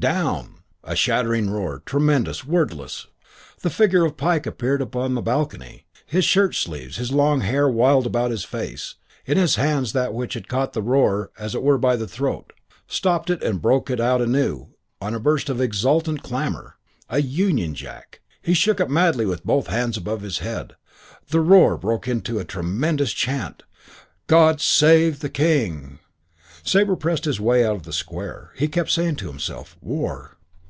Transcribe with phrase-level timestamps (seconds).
[0.00, 0.54] Down!
[0.82, 3.06] A shattering roar, tremendous, wordless.
[3.60, 7.68] The figure of Pike appeared upon the balcony, in his shirt sleeves, his long hair
[7.68, 8.94] wild about his face,
[9.26, 12.54] in his hands that which caught the roar as it were by the throat,
[12.88, 14.68] stopped it and broke it out anew
[15.02, 16.78] on a burst of exultant clamour.
[17.10, 18.22] A Union Jack.
[18.40, 20.76] He shook it madly with both hands above his head.
[21.28, 23.64] The roar broke into a tremendous chant.
[24.28, 25.98] "God Save the King!"
[26.62, 28.52] Sabre pressed his way out of the Square.
[28.54, 30.36] He kept saying to himself, "War....